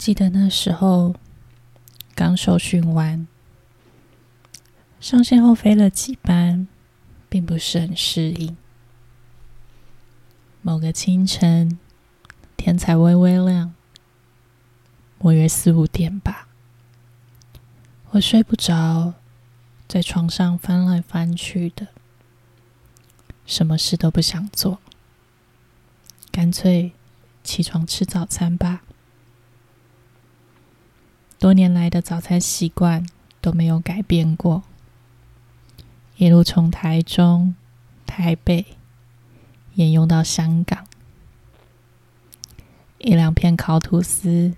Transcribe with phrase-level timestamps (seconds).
[0.00, 1.14] 记得那时候
[2.14, 3.28] 刚受训完，
[4.98, 6.66] 上线后飞了几班，
[7.28, 8.56] 并不是很适应。
[10.62, 11.78] 某个清晨，
[12.56, 13.74] 天才微微亮，
[15.18, 16.48] 莫约四五点吧，
[18.12, 19.12] 我睡不着，
[19.86, 21.88] 在床上翻来翻去的，
[23.44, 24.78] 什么事都不想做，
[26.32, 26.92] 干脆
[27.44, 28.80] 起床吃早餐吧。
[31.40, 33.04] 多年来的早餐习惯
[33.40, 34.62] 都没有改变过，
[36.16, 37.56] 一路从台中、
[38.06, 38.64] 台北。
[39.74, 40.84] 沿用到香港，
[42.98, 44.54] 一两片烤吐司，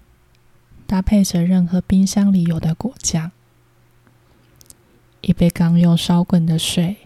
[0.86, 3.30] 搭配着任何冰箱里有的果酱，
[5.20, 6.96] 一杯刚用烧滚的水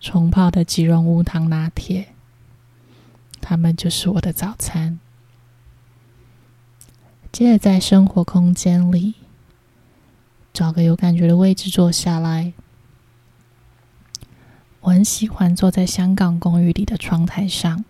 [0.00, 2.08] 冲泡的即溶无糖拿铁，
[3.42, 4.98] 它们就是我的早餐。
[7.30, 9.14] 接着在生活空间里
[10.52, 12.52] 找个有感觉的位置坐下来。
[14.80, 17.84] 我很喜欢坐在香港公寓里的窗台上，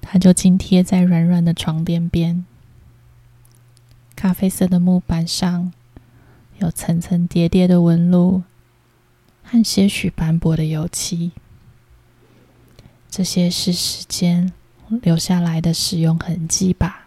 [0.00, 2.44] 它就紧贴在软软的床垫边。
[4.16, 5.72] 咖啡色的木板上
[6.58, 8.42] 有层层叠叠的纹路
[9.42, 11.32] 和些许斑驳的油漆，
[13.10, 14.52] 这些是时间
[15.02, 17.03] 留下来的使用痕迹吧？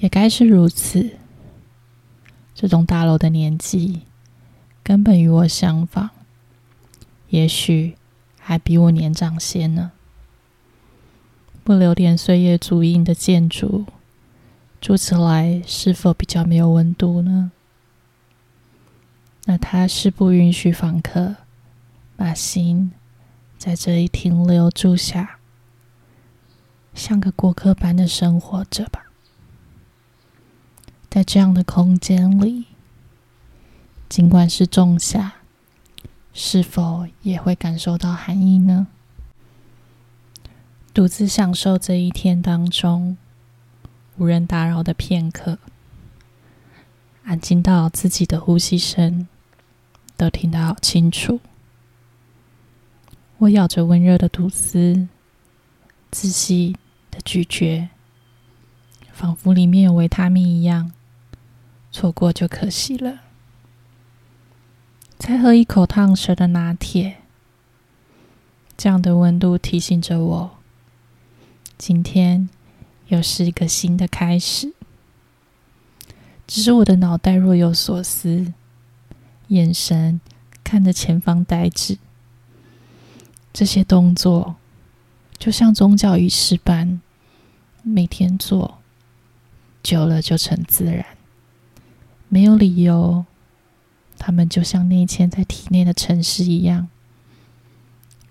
[0.00, 1.10] 也该是如此。
[2.54, 4.02] 这栋大楼的年纪。
[4.82, 6.08] 根本与我相仿，
[7.28, 7.96] 也许
[8.40, 9.92] 还比我年长些呢。
[11.62, 13.84] 不留点岁月足印的建筑，
[14.80, 17.52] 住起来是否比较没有温度呢？
[19.44, 21.36] 那它是不允许访客
[22.16, 22.90] 把心
[23.58, 25.38] 在这里停留住下，
[26.94, 29.09] 像个过客般的生活着吧？
[31.10, 32.66] 在这样的空间里。
[34.08, 35.34] 尽管是仲夏，
[36.32, 38.86] 是否也会感受到寒意呢？
[40.94, 43.16] 独自享受这一天当中
[44.16, 45.58] 无人打扰的片刻，
[47.24, 49.28] 安静到自己的呼吸声
[50.16, 51.40] 都听得好清楚。
[53.38, 55.08] 我咬着温热的吐司，
[56.10, 56.76] 仔细
[57.10, 57.88] 的咀嚼，
[59.12, 60.90] 仿佛里面有维他命一样，
[61.92, 63.20] 错过就可惜了。
[65.18, 67.18] 再喝一口烫舌的拿铁，
[68.76, 70.58] 这样的温度提醒着我，
[71.76, 72.48] 今天
[73.08, 74.72] 又是一个新的开始。
[76.46, 78.52] 只是我的脑袋若有所思，
[79.48, 80.20] 眼神
[80.64, 81.98] 看着前方呆滞，
[83.52, 84.56] 这些动作
[85.38, 87.00] 就像宗教仪式般，
[87.82, 88.78] 每天做，
[89.82, 91.04] 久了就成自然，
[92.30, 93.26] 没有理由。
[94.16, 96.88] 他们就像内嵌在体内的城市一样，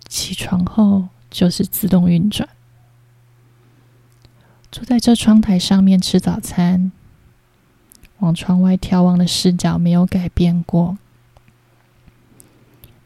[0.08, 2.48] 起床后就是自动运转。
[4.72, 6.92] 坐在这窗台上面吃早餐，
[8.20, 11.00] 往窗外眺望的视角没有改变过，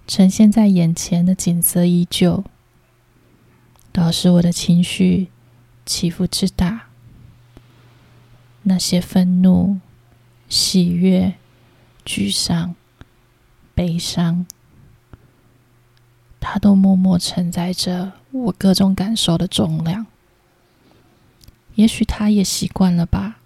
[0.05, 2.43] 呈现在眼前的景色依旧，
[3.93, 5.29] 导致我的情绪
[5.85, 6.87] 起伏之大。
[8.63, 9.79] 那些愤怒、
[10.53, 11.33] 喜悦。
[12.05, 12.75] 沮丧、
[13.73, 14.45] 悲伤，
[16.41, 20.05] 它都默默承载着我各种感受的重量。
[21.75, 23.39] 也许他也习惯了吧。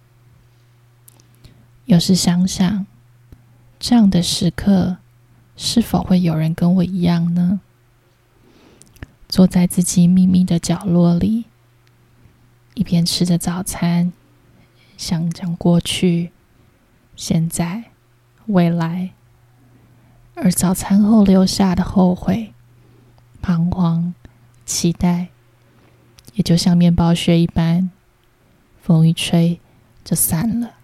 [1.86, 2.84] 有时想想，
[3.78, 4.96] 这样的时刻，
[5.56, 7.60] 是否会有人跟我一样呢？
[9.28, 11.44] 坐在自己秘密的角落里，
[12.74, 14.12] 一边吃着早餐，
[14.96, 16.32] 想讲过去、
[17.18, 17.84] 现在。
[18.46, 19.10] 未来，
[20.34, 22.54] 而早餐后留下的后悔、
[23.42, 24.14] 彷徨、
[24.64, 25.28] 期待，
[26.32, 27.90] 也就像面包屑一般，
[28.80, 29.60] 风一吹
[30.02, 30.76] 就散了。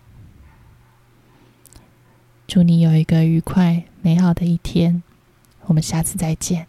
[2.46, 5.02] 祝你有一个愉快美好的一天，
[5.62, 6.66] 我们下次再见。